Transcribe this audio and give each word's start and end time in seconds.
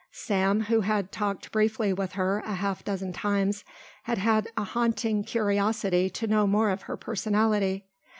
Sam, 0.11 0.61
who 0.61 0.81
had 0.81 1.11
talked 1.11 1.51
briefly 1.51 1.93
with 1.93 2.13
her 2.13 2.39
a 2.43 2.55
half 2.55 2.83
dozen 2.83 3.13
times, 3.13 3.63
had 4.01 4.17
long 4.17 4.25
had 4.25 4.47
a 4.57 4.63
haunting 4.63 5.23
curiosity 5.23 6.09
to 6.09 6.25
know 6.25 6.47
more 6.47 6.71
of 6.71 6.81
her 6.81 6.97
personality. 6.97 7.85